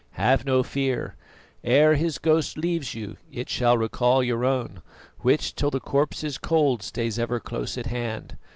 [0.13, 1.15] Have no fear.
[1.63, 4.81] Ere his ghost leaves you it shall recall your own,
[5.19, 8.35] which till the corpse is cold stays ever close at hand.